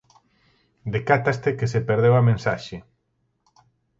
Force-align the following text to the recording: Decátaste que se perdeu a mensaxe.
Decátaste 0.95 1.49
que 1.57 1.69
se 1.73 1.79
perdeu 1.89 2.13
a 2.17 2.25
mensaxe. 2.29 2.77